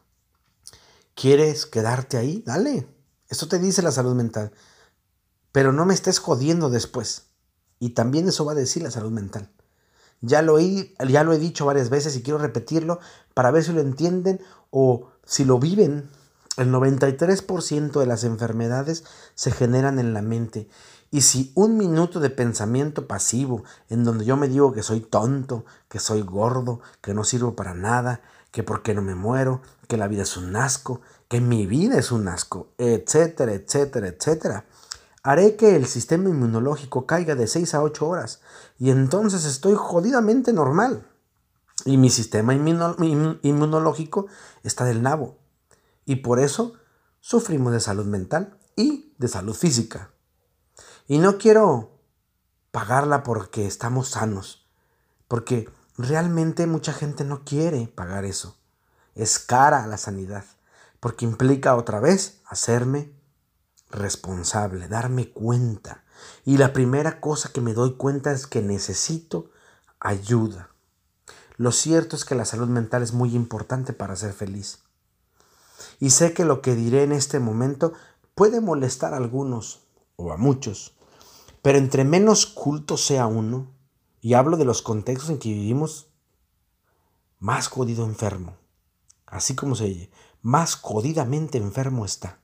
¿Quieres 1.17 1.67
quedarte 1.67 2.17
ahí? 2.17 2.45
Dale. 2.47 2.87
Eso 3.29 3.49
te 3.49 3.59
dice 3.59 3.83
la 3.83 3.91
salud 3.91 4.15
mental. 4.15 4.53
Pero 5.51 5.73
no 5.73 5.85
me 5.85 5.93
estés 5.93 6.21
jodiendo 6.21 6.71
después. 6.71 7.25
Y 7.81 7.91
también 7.91 8.29
eso 8.29 8.45
va 8.45 8.53
a 8.53 8.55
decir 8.55 8.85
la 8.85 8.93
salud 8.93 9.11
mental. 9.11 9.51
Ya 10.21 10.43
lo, 10.43 10.61
he, 10.61 10.95
ya 11.09 11.25
lo 11.25 11.33
he 11.33 11.41
dicho 11.41 11.67
varias 11.67 11.91
veces 11.91 12.15
y 12.15 12.23
quiero 12.23 12.39
repetirlo 12.39 13.01
para 13.35 13.51
ver 13.51 13.65
si 13.65 13.73
lo 13.73 13.81
entienden 13.81 14.41
o 14.71 15.11
si 15.27 15.45
lo 15.45 15.59
viven. 15.59 16.09
El 16.63 16.71
93% 16.71 17.99
de 17.99 18.07
las 18.07 18.23
enfermedades 18.23 19.03
se 19.35 19.51
generan 19.51 19.99
en 19.99 20.15
la 20.15 20.23
mente. 20.23 20.69
Y 21.11 21.23
si 21.23 21.51
un 21.57 21.77
minuto 21.77 22.21
de 22.21 22.31
pensamiento 22.31 23.09
pasivo, 23.09 23.65
en 23.89 24.05
donde 24.05 24.25
yo 24.25 24.37
me 24.37 24.47
digo 24.47 24.73
que 24.73 24.85
soy 24.85 25.01
tonto, 25.01 25.65
que 25.89 25.99
soy 25.99 26.23
gordo, 26.23 26.81
que 27.01 27.15
no 27.15 27.25
sirvo 27.25 27.57
para 27.57 27.75
nada, 27.75 28.21
que 28.53 28.63
por 28.63 28.83
qué 28.83 28.95
no 28.95 29.03
me 29.03 29.17
muero, 29.17 29.61
que 29.89 29.97
la 29.97 30.07
vida 30.07 30.23
es 30.23 30.37
un 30.37 30.55
asco, 30.55 31.01
que 31.27 31.41
mi 31.41 31.67
vida 31.67 31.99
es 31.99 32.13
un 32.13 32.29
asco, 32.29 32.69
etcétera, 32.79 33.55
etcétera, 33.55 34.07
etcétera, 34.07 34.65
haré 35.25 35.57
que 35.57 35.75
el 35.75 35.87
sistema 35.87 36.29
inmunológico 36.29 37.07
caiga 37.07 37.35
de 37.35 37.49
6 37.49 37.75
a 37.75 37.83
8 37.83 38.07
horas 38.07 38.41
y 38.79 38.91
entonces 38.91 39.45
estoy 39.47 39.75
jodidamente 39.77 40.53
normal. 40.53 41.09
Y 41.85 41.97
mi 41.97 42.11
sistema 42.11 42.55
inmunológico 42.55 44.27
está 44.63 44.85
del 44.85 45.03
nabo. 45.03 45.42
Y 46.05 46.17
por 46.17 46.39
eso 46.41 46.75
sufrimos 47.21 47.73
de 47.73 47.81
salud 47.81 48.07
mental 48.07 48.59
y 48.77 49.15
de 49.19 49.29
salud 49.29 49.55
física. 49.55 50.11
Y 51.07 51.19
no 51.19 51.39
quiero 51.39 52.01
pagarla 52.71 53.23
porque 53.23 53.67
estamos 53.67 54.09
sanos, 54.09 54.67
porque 55.29 55.69
realmente 55.97 56.67
mucha 56.67 56.93
gente 56.93 57.25
no 57.25 57.45
quiere 57.45 57.87
pagar 57.87 58.25
eso. 58.25 58.57
Es 59.15 59.39
cara 59.39 59.87
la 59.87 59.99
sanidad, 59.99 60.45
porque 61.01 61.25
implica 61.25 61.77
otra 61.77 62.01
vez 62.01 62.41
hacerme 62.47 63.13
responsable, 63.91 64.89
darme 64.89 65.31
cuenta. 65.31 66.05
Y 66.45 66.57
la 66.57 66.73
primera 66.73 67.21
cosa 67.21 67.51
que 67.53 67.61
me 67.61 67.75
doy 67.75 67.95
cuenta 67.97 68.33
es 68.33 68.47
que 68.47 68.63
necesito 68.63 69.51
ayuda. 70.01 70.71
Lo 71.57 71.73
cierto 71.73 72.17
es 72.17 72.25
que 72.25 72.35
la 72.35 72.45
salud 72.45 72.69
mental 72.69 73.03
es 73.03 73.13
muy 73.13 73.37
importante 73.37 73.93
para 73.93 74.17
ser 74.17 74.33
feliz. 74.33 74.79
Y 76.01 76.11
sé 76.11 76.33
que 76.33 76.45
lo 76.45 76.63
que 76.63 76.75
diré 76.75 77.03
en 77.03 77.13
este 77.13 77.39
momento 77.39 77.93
puede 78.35 78.61
molestar 78.61 79.15
a 79.15 79.19
algunos 79.19 79.81
o 80.17 80.33
a 80.33 80.37
muchos, 80.37 80.95
pero 81.63 81.79
entre 81.79 82.05
menos 82.05 82.47
culto 82.47 82.97
sea 82.97 83.27
uno, 83.27 83.71
y 84.21 84.35
hablo 84.35 84.57
de 84.57 84.65
los 84.65 84.83
contextos 84.83 85.31
en 85.31 85.39
que 85.39 85.49
vivimos, 85.49 86.09
más 87.39 87.69
jodido 87.69 88.05
enfermo, 88.05 88.57
así 89.27 89.55
como 89.55 89.75
se 89.75 89.85
oye, 89.85 90.11
más 90.43 90.77
jodidamente 90.77 91.59
enfermo 91.59 92.05
está 92.05 92.43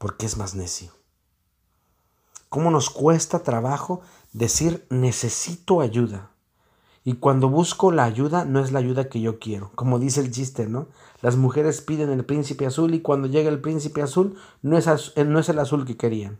porque 0.00 0.24
es 0.24 0.38
más 0.38 0.54
necio. 0.54 0.92
¿Cómo 2.48 2.70
nos 2.70 2.88
cuesta 2.88 3.42
trabajo 3.42 4.00
decir 4.32 4.86
necesito 4.88 5.82
ayuda? 5.82 6.30
Y 7.02 7.14
cuando 7.14 7.48
busco 7.48 7.92
la 7.92 8.04
ayuda 8.04 8.44
no 8.44 8.60
es 8.60 8.72
la 8.72 8.78
ayuda 8.78 9.08
que 9.08 9.20
yo 9.20 9.38
quiero, 9.38 9.70
como 9.74 9.98
dice 9.98 10.20
el 10.20 10.30
chiste, 10.30 10.66
¿no? 10.66 10.88
Las 11.22 11.36
mujeres 11.36 11.80
piden 11.80 12.10
el 12.10 12.24
príncipe 12.24 12.66
azul 12.66 12.94
y 12.94 13.00
cuando 13.00 13.26
llega 13.26 13.48
el 13.48 13.60
príncipe 13.60 14.02
azul 14.02 14.36
no 14.62 14.76
es, 14.76 14.86
eh, 15.16 15.24
no 15.24 15.38
es 15.38 15.48
el 15.48 15.58
azul 15.58 15.86
que 15.86 15.96
querían. 15.96 16.38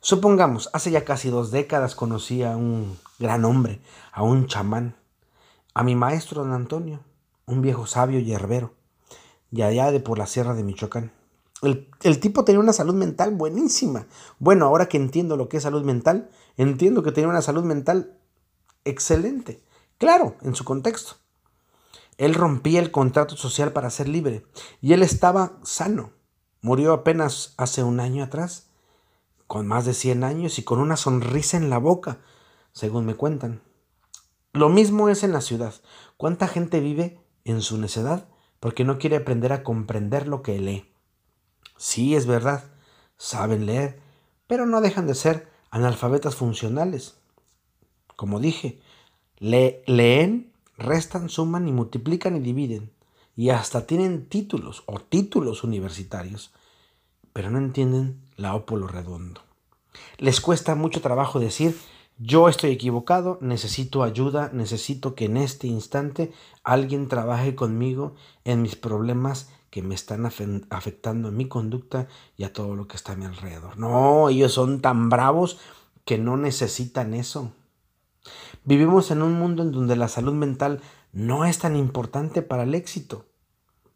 Supongamos, 0.00 0.70
hace 0.72 0.90
ya 0.90 1.04
casi 1.04 1.28
dos 1.28 1.50
décadas 1.50 1.94
conocí 1.94 2.42
a 2.42 2.56
un 2.56 2.96
gran 3.18 3.44
hombre, 3.44 3.80
a 4.12 4.22
un 4.22 4.46
chamán, 4.46 4.96
a 5.74 5.82
mi 5.82 5.94
maestro 5.94 6.42
don 6.42 6.52
Antonio, 6.52 7.00
un 7.46 7.60
viejo 7.62 7.86
sabio 7.86 8.18
y 8.18 8.32
herbero, 8.32 8.72
y 9.50 9.62
allá 9.62 9.90
de 9.92 10.00
por 10.00 10.18
la 10.18 10.26
sierra 10.26 10.54
de 10.54 10.62
Michoacán. 10.62 11.12
El, 11.62 12.20
tipo 12.20 12.44
tenía 12.44 12.60
una 12.60 12.72
salud 12.72 12.94
mental 12.94 13.32
buenísima. 13.34 14.06
Bueno, 14.38 14.64
ahora 14.64 14.86
que 14.86 14.96
entiendo 14.96 15.36
lo 15.36 15.48
que 15.50 15.58
es 15.58 15.62
salud 15.62 15.84
mental, 15.84 16.30
entiendo 16.56 17.02
que 17.02 17.12
tenía 17.12 17.28
una 17.28 17.42
salud 17.42 17.64
mental 17.64 18.14
excelente. 18.84 19.62
Claro, 19.98 20.36
en 20.42 20.54
su 20.54 20.64
contexto. 20.64 21.16
Él 22.18 22.34
rompía 22.34 22.80
el 22.80 22.90
contrato 22.90 23.36
social 23.36 23.72
para 23.72 23.90
ser 23.90 24.08
libre 24.08 24.44
y 24.80 24.92
él 24.92 25.02
estaba 25.02 25.52
sano. 25.62 26.12
Murió 26.60 26.92
apenas 26.92 27.54
hace 27.56 27.82
un 27.82 28.00
año 28.00 28.22
atrás, 28.22 28.68
con 29.46 29.66
más 29.66 29.86
de 29.86 29.94
100 29.94 30.24
años 30.24 30.58
y 30.58 30.62
con 30.62 30.80
una 30.80 30.96
sonrisa 30.96 31.56
en 31.56 31.70
la 31.70 31.78
boca, 31.78 32.18
según 32.72 33.06
me 33.06 33.14
cuentan. 33.14 33.62
Lo 34.52 34.68
mismo 34.68 35.08
es 35.08 35.22
en 35.22 35.32
la 35.32 35.40
ciudad. 35.40 35.74
¿Cuánta 36.16 36.48
gente 36.48 36.80
vive 36.80 37.18
en 37.44 37.62
su 37.62 37.78
necedad 37.78 38.28
porque 38.58 38.84
no 38.84 38.98
quiere 38.98 39.16
aprender 39.16 39.52
a 39.52 39.62
comprender 39.62 40.28
lo 40.28 40.42
que 40.42 40.58
lee? 40.58 40.92
Sí, 41.78 42.14
es 42.14 42.26
verdad, 42.26 42.64
saben 43.16 43.64
leer, 43.64 44.00
pero 44.46 44.66
no 44.66 44.80
dejan 44.82 45.06
de 45.06 45.14
ser 45.14 45.48
analfabetas 45.70 46.36
funcionales. 46.36 47.19
Como 48.20 48.38
dije, 48.38 48.78
leen, 49.38 50.52
restan, 50.76 51.30
suman 51.30 51.66
y 51.68 51.72
multiplican 51.72 52.36
y 52.36 52.40
dividen. 52.40 52.92
Y 53.34 53.48
hasta 53.48 53.86
tienen 53.86 54.26
títulos 54.26 54.82
o 54.84 54.98
títulos 55.00 55.64
universitarios, 55.64 56.52
pero 57.32 57.48
no 57.48 57.56
entienden 57.56 58.20
la 58.36 58.54
ópolo 58.54 58.88
redondo. 58.88 59.40
Les 60.18 60.42
cuesta 60.42 60.74
mucho 60.74 61.00
trabajo 61.00 61.40
decir, 61.40 61.74
yo 62.18 62.50
estoy 62.50 62.72
equivocado, 62.72 63.38
necesito 63.40 64.02
ayuda, 64.02 64.50
necesito 64.52 65.14
que 65.14 65.24
en 65.24 65.38
este 65.38 65.66
instante 65.66 66.30
alguien 66.62 67.08
trabaje 67.08 67.54
conmigo 67.54 68.16
en 68.44 68.60
mis 68.60 68.76
problemas 68.76 69.48
que 69.70 69.80
me 69.80 69.94
están 69.94 70.30
afectando 70.68 71.28
a 71.28 71.32
mi 71.32 71.48
conducta 71.48 72.06
y 72.36 72.44
a 72.44 72.52
todo 72.52 72.76
lo 72.76 72.86
que 72.86 72.98
está 72.98 73.12
a 73.12 73.16
mi 73.16 73.24
alrededor. 73.24 73.78
No, 73.78 74.28
ellos 74.28 74.52
son 74.52 74.82
tan 74.82 75.08
bravos 75.08 75.58
que 76.04 76.18
no 76.18 76.36
necesitan 76.36 77.14
eso. 77.14 77.54
Vivimos 78.64 79.10
en 79.10 79.22
un 79.22 79.32
mundo 79.34 79.62
en 79.62 79.72
donde 79.72 79.96
la 79.96 80.08
salud 80.08 80.34
mental 80.34 80.80
no 81.12 81.44
es 81.44 81.58
tan 81.58 81.76
importante 81.76 82.42
para 82.42 82.64
el 82.64 82.74
éxito, 82.74 83.26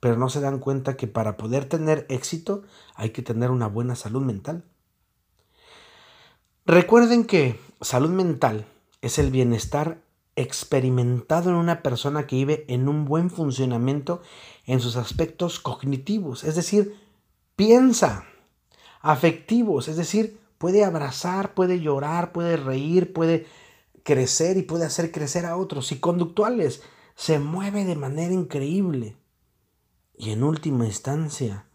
pero 0.00 0.16
no 0.16 0.28
se 0.28 0.40
dan 0.40 0.58
cuenta 0.58 0.96
que 0.96 1.06
para 1.06 1.36
poder 1.36 1.66
tener 1.66 2.06
éxito 2.08 2.62
hay 2.94 3.10
que 3.10 3.22
tener 3.22 3.50
una 3.50 3.66
buena 3.66 3.96
salud 3.96 4.22
mental. 4.22 4.64
Recuerden 6.66 7.24
que 7.24 7.60
salud 7.80 8.10
mental 8.10 8.66
es 9.02 9.18
el 9.18 9.30
bienestar 9.30 10.02
experimentado 10.36 11.50
en 11.50 11.56
una 11.56 11.82
persona 11.82 12.26
que 12.26 12.36
vive 12.36 12.64
en 12.68 12.88
un 12.88 13.04
buen 13.04 13.30
funcionamiento 13.30 14.22
en 14.66 14.80
sus 14.80 14.96
aspectos 14.96 15.60
cognitivos, 15.60 16.42
es 16.42 16.56
decir, 16.56 16.96
piensa, 17.54 18.24
afectivos, 19.00 19.88
es 19.88 19.96
decir, 19.96 20.40
puede 20.58 20.84
abrazar, 20.84 21.54
puede 21.54 21.80
llorar, 21.80 22.32
puede 22.32 22.56
reír, 22.56 23.12
puede 23.12 23.46
crecer 24.04 24.56
y 24.56 24.62
puede 24.62 24.84
hacer 24.84 25.10
crecer 25.10 25.46
a 25.46 25.56
otros, 25.56 25.90
y 25.90 25.98
conductuales, 25.98 26.82
se 27.16 27.40
mueve 27.40 27.84
de 27.84 27.96
manera 27.96 28.32
increíble. 28.32 29.16
Y 30.16 30.30
en 30.30 30.44
última 30.44 30.86
instancia, 30.86 31.66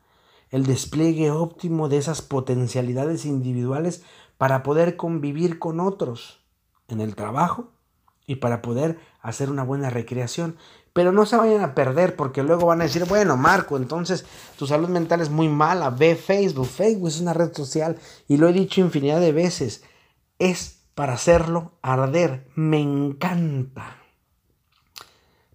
el 0.50 0.66
despliegue 0.66 1.32
óptimo 1.32 1.90
de 1.90 1.98
esas 1.98 2.22
potencialidades 2.22 3.26
individuales 3.26 4.04
para 4.38 4.64
poder 4.64 4.96
convivir 4.96 5.60
con 5.60 5.80
otros 5.80 6.40
en 6.88 7.02
el 7.02 7.16
trabajo 7.16 7.72
y 8.26 8.36
para 8.36 8.62
poder 8.62 9.00
hacer 9.22 9.50
una 9.50 9.64
buena 9.64 9.90
recreación. 9.90 10.56
Pero 10.94 11.12
no 11.12 11.26
se 11.26 11.38
vayan 11.38 11.62
a 11.62 11.76
perder 11.76 12.16
porque 12.16 12.44
luego 12.44 12.68
van 12.68 12.82
a 12.82 12.86
decir, 12.86 13.06
bueno, 13.06 13.38
Marco, 13.38 13.78
entonces 13.78 14.26
tu 14.58 14.66
salud 14.66 14.90
mental 14.90 15.22
es 15.22 15.30
muy 15.30 15.50
mala, 15.50 15.90
ve 15.90 16.16
Facebook, 16.16 16.68
Facebook 16.68 17.10
es 17.10 17.20
una 17.20 17.34
red 17.34 17.54
social 17.54 17.98
y 18.28 18.38
lo 18.38 18.48
he 18.48 18.54
dicho 18.54 18.82
infinidad 18.82 19.20
de 19.20 19.32
veces, 19.32 19.84
es 20.40 20.79
para 21.00 21.14
hacerlo 21.14 21.72
arder, 21.82 22.46
me 22.56 22.82
encanta. 22.82 23.96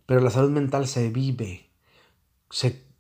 Pero 0.07 0.23
la 0.23 0.31
salud 0.31 0.49
mental 0.49 0.87
se 0.87 1.11
vive, 1.11 1.69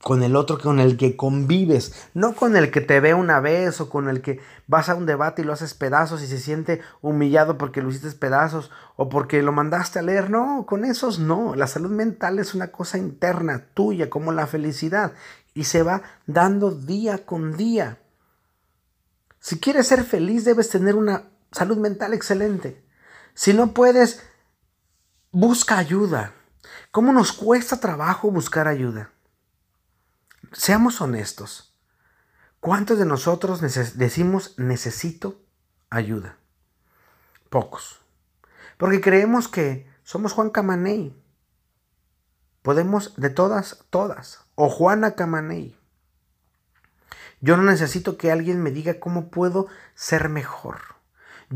con 0.02 0.22
el 0.22 0.36
otro 0.36 0.58
con 0.58 0.78
el 0.78 0.98
que 0.98 1.16
convives, 1.16 2.10
no 2.12 2.34
con 2.34 2.54
el 2.54 2.70
que 2.70 2.82
te 2.82 3.00
ve 3.00 3.14
una 3.14 3.40
vez 3.40 3.80
o 3.80 3.88
con 3.88 4.10
el 4.10 4.20
que 4.20 4.40
vas 4.66 4.90
a 4.90 4.94
un 4.94 5.06
debate 5.06 5.40
y 5.40 5.46
lo 5.46 5.54
haces 5.54 5.72
pedazos 5.72 6.22
y 6.22 6.26
se 6.26 6.38
siente 6.38 6.82
humillado 7.00 7.56
porque 7.56 7.80
lo 7.80 7.88
hiciste 7.88 8.10
pedazos 8.10 8.70
o 8.96 9.08
porque 9.08 9.40
lo 9.40 9.52
mandaste 9.52 10.00
a 10.00 10.02
leer, 10.02 10.28
no, 10.28 10.66
con 10.66 10.84
esos 10.84 11.18
no, 11.18 11.54
la 11.54 11.66
salud 11.66 11.92
mental 11.92 12.38
es 12.38 12.54
una 12.54 12.66
cosa 12.66 12.98
interna 12.98 13.68
tuya 13.72 14.10
como 14.10 14.32
la 14.32 14.46
felicidad. 14.46 15.14
Y 15.54 15.64
se 15.64 15.82
va 15.82 16.02
dando 16.26 16.72
día 16.72 17.24
con 17.24 17.56
día. 17.56 18.00
Si 19.40 19.58
quieres 19.60 19.86
ser 19.86 20.04
feliz 20.04 20.44
debes 20.44 20.68
tener 20.68 20.94
una 20.94 21.30
salud 21.54 21.78
mental 21.78 22.12
excelente. 22.12 22.84
Si 23.32 23.54
no 23.54 23.72
puedes, 23.72 24.22
busca 25.30 25.78
ayuda. 25.78 26.34
¿Cómo 26.90 27.12
nos 27.12 27.32
cuesta 27.32 27.78
trabajo 27.78 28.30
buscar 28.30 28.66
ayuda? 28.66 29.12
Seamos 30.52 31.00
honestos. 31.00 31.74
¿Cuántos 32.58 32.98
de 32.98 33.06
nosotros 33.06 33.60
decimos 33.96 34.54
necesito 34.58 35.40
ayuda? 35.90 36.38
Pocos. 37.50 38.00
Porque 38.76 39.00
creemos 39.00 39.46
que 39.46 39.88
somos 40.02 40.32
Juan 40.32 40.50
Camaney. 40.50 41.16
Podemos 42.62 43.14
de 43.16 43.30
todas, 43.30 43.84
todas. 43.90 44.40
O 44.56 44.68
Juana 44.68 45.14
Camaney. 45.14 45.78
Yo 47.40 47.56
no 47.56 47.62
necesito 47.62 48.16
que 48.16 48.32
alguien 48.32 48.62
me 48.62 48.70
diga 48.70 48.98
cómo 48.98 49.30
puedo 49.30 49.68
ser 49.94 50.28
mejor. 50.28 50.93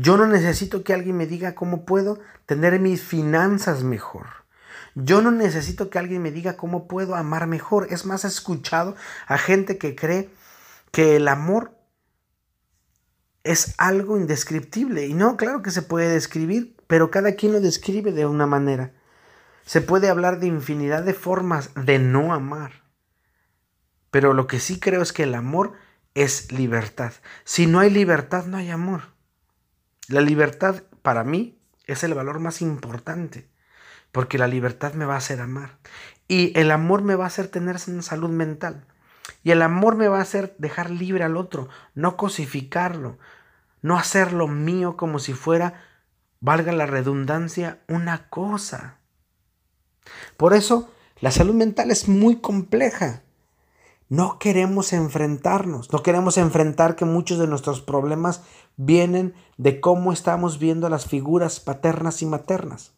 Yo 0.01 0.15
no 0.15 0.27
necesito 0.27 0.81
que 0.85 0.93
alguien 0.93 1.17
me 1.17 1.27
diga 1.27 1.55
cómo 1.55 1.83
puedo 1.83 2.19
tener 2.45 2.79
mis 2.79 3.03
finanzas 3.03 3.83
mejor. 3.83 4.27
Yo 4.95 5.21
no 5.21 5.29
necesito 5.29 5.89
que 5.89 5.99
alguien 5.99 6.21
me 6.21 6.31
diga 6.31 6.55
cómo 6.55 6.87
puedo 6.87 7.15
amar 7.15 7.47
mejor. 7.47 7.87
Es 7.89 8.05
más, 8.05 8.23
he 8.23 8.29
escuchado 8.29 8.95
a 9.27 9.37
gente 9.37 9.77
que 9.77 9.97
cree 9.97 10.29
que 10.91 11.17
el 11.17 11.27
amor 11.27 11.77
es 13.43 13.75
algo 13.77 14.17
indescriptible. 14.17 15.05
Y 15.05 15.13
no, 15.13 15.35
claro 15.35 15.61
que 15.61 15.69
se 15.69 15.81
puede 15.81 16.07
describir, 16.07 16.77
pero 16.87 17.11
cada 17.11 17.33
quien 17.33 17.51
lo 17.51 17.59
describe 17.59 18.13
de 18.13 18.25
una 18.25 18.45
manera. 18.45 18.93
Se 19.65 19.81
puede 19.81 20.07
hablar 20.07 20.39
de 20.39 20.47
infinidad 20.47 21.03
de 21.03 21.13
formas 21.13 21.71
de 21.75 21.99
no 21.99 22.33
amar. 22.33 22.83
Pero 24.11 24.33
lo 24.33 24.47
que 24.47 24.61
sí 24.61 24.79
creo 24.79 25.01
es 25.01 25.11
que 25.11 25.23
el 25.23 25.35
amor 25.35 25.73
es 26.13 26.53
libertad. 26.53 27.11
Si 27.43 27.67
no 27.67 27.79
hay 27.79 27.89
libertad, 27.89 28.45
no 28.45 28.55
hay 28.55 28.69
amor. 28.69 29.18
La 30.09 30.21
libertad 30.21 30.81
para 31.03 31.23
mí 31.23 31.61
es 31.85 32.03
el 32.03 32.15
valor 32.15 32.39
más 32.39 32.63
importante, 32.63 33.47
porque 34.11 34.39
la 34.39 34.47
libertad 34.47 34.93
me 34.93 35.05
va 35.05 35.13
a 35.13 35.19
hacer 35.19 35.39
amar. 35.39 35.77
Y 36.27 36.51
el 36.59 36.71
amor 36.71 37.03
me 37.03 37.13
va 37.13 37.25
a 37.25 37.27
hacer 37.27 37.47
tener 37.47 37.77
salud 37.77 38.31
mental. 38.31 38.87
Y 39.43 39.51
el 39.51 39.61
amor 39.61 39.95
me 39.95 40.07
va 40.07 40.17
a 40.17 40.23
hacer 40.23 40.55
dejar 40.57 40.89
libre 40.89 41.23
al 41.23 41.37
otro, 41.37 41.69
no 41.93 42.17
cosificarlo, 42.17 43.19
no 43.83 43.99
hacerlo 43.99 44.47
mío 44.47 44.97
como 44.97 45.19
si 45.19 45.33
fuera, 45.33 45.85
valga 46.39 46.71
la 46.71 46.87
redundancia, 46.87 47.77
una 47.87 48.29
cosa. 48.29 48.97
Por 50.37 50.55
eso, 50.55 50.91
la 51.21 51.29
salud 51.29 51.53
mental 51.53 51.91
es 51.91 52.07
muy 52.07 52.37
compleja. 52.37 53.21
No 54.09 54.39
queremos 54.39 54.91
enfrentarnos, 54.91 55.93
no 55.93 56.01
queremos 56.01 56.39
enfrentar 56.39 56.95
que 56.95 57.05
muchos 57.05 57.37
de 57.37 57.45
nuestros 57.45 57.79
problemas 57.79 58.41
vienen 58.75 59.35
de 59.57 59.79
cómo 59.79 60.11
estamos 60.11 60.57
viendo 60.57 60.89
las 60.89 61.05
figuras 61.05 61.59
paternas 61.59 62.23
y 62.23 62.25
maternas. 62.25 62.93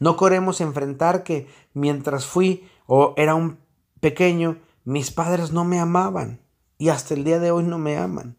No 0.00 0.16
queremos 0.16 0.60
enfrentar 0.60 1.22
que 1.22 1.46
mientras 1.74 2.26
fui 2.26 2.68
o 2.86 3.14
era 3.16 3.36
un 3.36 3.58
pequeño, 4.00 4.58
mis 4.84 5.12
padres 5.12 5.52
no 5.52 5.64
me 5.64 5.78
amaban 5.78 6.40
y 6.76 6.88
hasta 6.88 7.14
el 7.14 7.22
día 7.22 7.38
de 7.38 7.52
hoy 7.52 7.62
no 7.62 7.78
me 7.78 7.96
aman. 7.96 8.36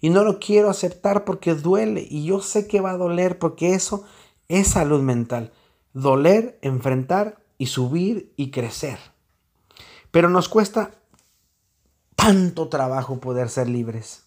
Y 0.00 0.08
no 0.08 0.24
lo 0.24 0.38
quiero 0.38 0.70
aceptar 0.70 1.26
porque 1.26 1.54
duele 1.54 2.06
y 2.08 2.24
yo 2.24 2.40
sé 2.40 2.66
que 2.66 2.80
va 2.80 2.92
a 2.92 2.96
doler 2.96 3.38
porque 3.38 3.74
eso 3.74 4.04
es 4.48 4.68
salud 4.68 5.02
mental. 5.02 5.52
Doler, 5.92 6.58
enfrentar 6.62 7.44
y 7.58 7.66
subir 7.66 8.32
y 8.36 8.50
crecer. 8.50 9.13
Pero 10.14 10.30
nos 10.30 10.48
cuesta 10.48 10.94
tanto 12.14 12.68
trabajo 12.68 13.18
poder 13.18 13.48
ser 13.48 13.68
libres. 13.68 14.22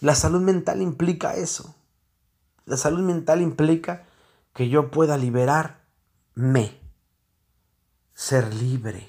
La 0.00 0.14
salud 0.14 0.40
mental 0.40 0.80
implica 0.80 1.34
eso. 1.34 1.74
La 2.64 2.78
salud 2.78 3.00
mental 3.00 3.42
implica 3.42 4.06
que 4.54 4.70
yo 4.70 4.90
pueda 4.90 5.18
liberarme, 5.18 6.80
ser 8.14 8.54
libre, 8.54 9.06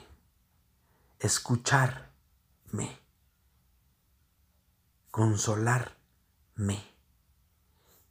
escucharme, 1.20 3.00
consolarme 5.10 6.84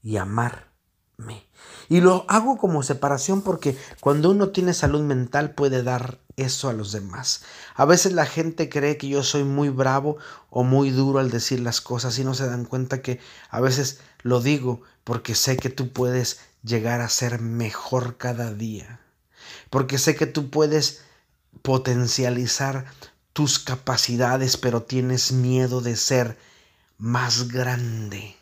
y 0.03 0.17
amar 0.17 0.74
y 1.89 2.01
lo 2.01 2.25
hago 2.29 2.57
como 2.57 2.83
separación 2.83 3.43
porque 3.43 3.77
cuando 4.01 4.31
uno 4.31 4.49
tiene 4.49 4.75
salud 4.75 5.03
mental 5.03 5.55
puede 5.55 5.83
dar 5.83 6.19
eso 6.37 6.69
a 6.69 6.73
los 6.73 6.93
demás. 6.93 7.43
A 7.75 7.85
veces 7.85 8.13
la 8.13 8.27
gente 8.27 8.69
cree 8.69 8.97
que 8.97 9.09
yo 9.09 9.23
soy 9.23 9.45
muy 9.45 9.69
bravo 9.69 10.17
o 10.51 10.65
muy 10.65 10.91
duro 10.91 11.19
al 11.19 11.31
decir 11.31 11.61
las 11.61 11.81
cosas 11.81 12.19
y 12.19 12.25
no 12.25 12.35
se 12.35 12.47
dan 12.47 12.65
cuenta 12.65 13.03
que 13.03 13.21
a 13.51 13.61
veces 13.61 14.01
lo 14.23 14.41
digo 14.41 14.83
porque 15.05 15.35
sé 15.35 15.57
que 15.57 15.71
tú 15.71 15.93
puedes 15.93 16.41
llegar 16.63 17.01
a 17.01 17.09
ser 17.09 17.41
mejor 17.41 18.17
cada 18.17 18.53
día. 18.53 19.01
Porque 19.71 19.99
sé 19.99 20.17
que 20.17 20.27
tú 20.27 20.51
puedes 20.51 21.03
potencializar 21.63 22.87
tus 23.33 23.59
capacidades 23.59 24.57
pero 24.57 24.83
tienes 24.83 25.33
miedo 25.33 25.81
de 25.81 25.97
ser 25.97 26.39
más 26.99 27.49
grande. 27.49 28.37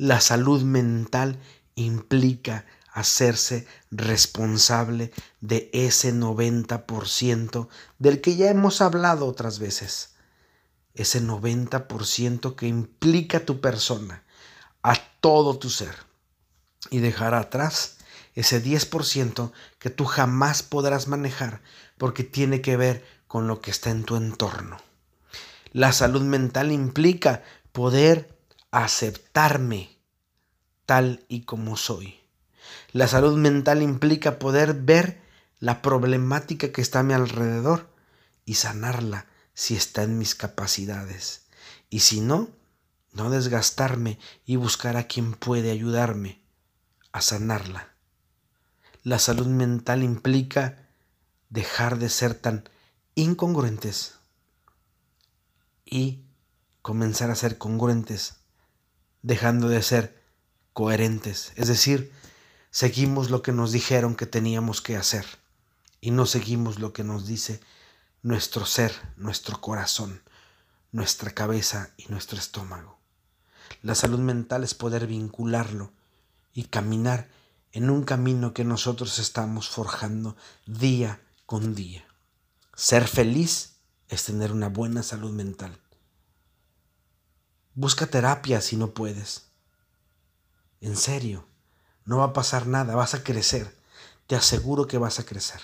La 0.00 0.22
salud 0.22 0.62
mental 0.62 1.38
implica 1.74 2.64
hacerse 2.90 3.66
responsable 3.90 5.12
de 5.42 5.68
ese 5.74 6.14
90% 6.14 7.68
del 7.98 8.22
que 8.22 8.34
ya 8.34 8.48
hemos 8.48 8.80
hablado 8.80 9.26
otras 9.26 9.58
veces. 9.58 10.14
Ese 10.94 11.22
90% 11.22 12.54
que 12.54 12.66
implica 12.66 13.44
tu 13.44 13.60
persona, 13.60 14.24
a 14.82 14.94
todo 15.20 15.58
tu 15.58 15.68
ser. 15.68 15.96
Y 16.88 17.00
dejar 17.00 17.34
atrás 17.34 17.98
ese 18.34 18.64
10% 18.64 19.52
que 19.78 19.90
tú 19.90 20.06
jamás 20.06 20.62
podrás 20.62 21.08
manejar 21.08 21.60
porque 21.98 22.24
tiene 22.24 22.62
que 22.62 22.78
ver 22.78 23.04
con 23.26 23.48
lo 23.48 23.60
que 23.60 23.70
está 23.70 23.90
en 23.90 24.04
tu 24.04 24.16
entorno. 24.16 24.78
La 25.72 25.92
salud 25.92 26.22
mental 26.22 26.72
implica 26.72 27.42
poder 27.72 28.39
aceptarme 28.70 29.96
tal 30.86 31.24
y 31.28 31.42
como 31.42 31.76
soy. 31.76 32.20
La 32.92 33.08
salud 33.08 33.36
mental 33.36 33.82
implica 33.82 34.38
poder 34.38 34.74
ver 34.74 35.20
la 35.58 35.82
problemática 35.82 36.72
que 36.72 36.80
está 36.80 37.00
a 37.00 37.02
mi 37.02 37.14
alrededor 37.14 37.88
y 38.44 38.54
sanarla 38.54 39.26
si 39.54 39.76
está 39.76 40.02
en 40.02 40.18
mis 40.18 40.34
capacidades. 40.34 41.42
Y 41.90 42.00
si 42.00 42.20
no, 42.20 42.48
no 43.12 43.30
desgastarme 43.30 44.18
y 44.46 44.56
buscar 44.56 44.96
a 44.96 45.06
quien 45.06 45.34
puede 45.34 45.70
ayudarme 45.70 46.40
a 47.12 47.20
sanarla. 47.20 47.90
La 49.02 49.18
salud 49.18 49.46
mental 49.46 50.02
implica 50.02 50.88
dejar 51.48 51.98
de 51.98 52.08
ser 52.08 52.34
tan 52.34 52.68
incongruentes 53.14 54.14
y 55.84 56.24
comenzar 56.82 57.30
a 57.30 57.34
ser 57.34 57.58
congruentes 57.58 58.39
dejando 59.22 59.68
de 59.68 59.82
ser 59.82 60.20
coherentes, 60.72 61.52
es 61.56 61.68
decir, 61.68 62.12
seguimos 62.70 63.30
lo 63.30 63.42
que 63.42 63.52
nos 63.52 63.72
dijeron 63.72 64.14
que 64.14 64.26
teníamos 64.26 64.80
que 64.80 64.96
hacer 64.96 65.26
y 66.00 66.10
no 66.10 66.26
seguimos 66.26 66.78
lo 66.78 66.92
que 66.92 67.04
nos 67.04 67.26
dice 67.26 67.60
nuestro 68.22 68.66
ser, 68.66 68.92
nuestro 69.16 69.60
corazón, 69.60 70.22
nuestra 70.92 71.32
cabeza 71.32 71.90
y 71.96 72.06
nuestro 72.08 72.38
estómago. 72.38 72.98
La 73.82 73.94
salud 73.94 74.18
mental 74.18 74.64
es 74.64 74.74
poder 74.74 75.06
vincularlo 75.06 75.92
y 76.52 76.64
caminar 76.64 77.28
en 77.72 77.90
un 77.90 78.02
camino 78.02 78.52
que 78.52 78.64
nosotros 78.64 79.18
estamos 79.18 79.68
forjando 79.68 80.36
día 80.66 81.20
con 81.46 81.74
día. 81.74 82.04
Ser 82.74 83.06
feliz 83.06 83.76
es 84.08 84.24
tener 84.24 84.52
una 84.52 84.68
buena 84.68 85.02
salud 85.02 85.32
mental. 85.32 85.78
Busca 87.80 88.04
terapia 88.04 88.60
si 88.60 88.76
no 88.76 88.90
puedes. 88.90 89.46
En 90.82 90.98
serio, 90.98 91.46
no 92.04 92.18
va 92.18 92.24
a 92.24 92.32
pasar 92.34 92.66
nada, 92.66 92.94
vas 92.94 93.14
a 93.14 93.24
crecer. 93.24 93.74
Te 94.26 94.36
aseguro 94.36 94.86
que 94.86 94.98
vas 94.98 95.18
a 95.18 95.24
crecer. 95.24 95.62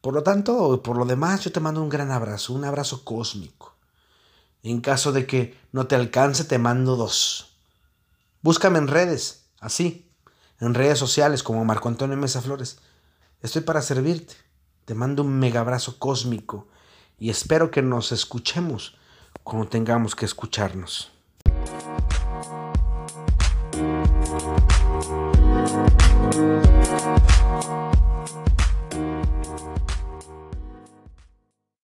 Por 0.00 0.14
lo 0.14 0.22
tanto, 0.22 0.84
por 0.84 0.96
lo 0.96 1.04
demás, 1.04 1.42
yo 1.42 1.50
te 1.50 1.58
mando 1.58 1.82
un 1.82 1.88
gran 1.88 2.12
abrazo, 2.12 2.52
un 2.52 2.64
abrazo 2.64 3.04
cósmico. 3.04 3.74
En 4.62 4.80
caso 4.80 5.10
de 5.10 5.26
que 5.26 5.58
no 5.72 5.88
te 5.88 5.96
alcance, 5.96 6.44
te 6.44 6.58
mando 6.58 6.94
dos. 6.94 7.56
Búscame 8.40 8.78
en 8.78 8.86
redes, 8.86 9.46
así, 9.58 10.08
en 10.60 10.74
redes 10.74 11.00
sociales 11.00 11.42
como 11.42 11.64
Marco 11.64 11.88
Antonio 11.88 12.16
Mesa 12.16 12.40
Flores. 12.40 12.78
Estoy 13.40 13.62
para 13.62 13.82
servirte. 13.82 14.36
Te 14.84 14.94
mando 14.94 15.24
un 15.24 15.40
mega 15.40 15.58
abrazo 15.58 15.98
cósmico 15.98 16.68
y 17.18 17.30
espero 17.30 17.72
que 17.72 17.82
nos 17.82 18.12
escuchemos 18.12 18.96
como 19.44 19.66
tengamos 19.66 20.16
que 20.16 20.24
escucharnos. 20.24 21.12